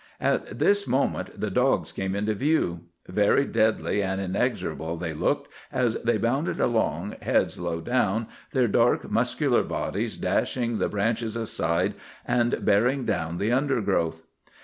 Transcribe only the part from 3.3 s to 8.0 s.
deadly and inexorable they looked as they bounded along, heads low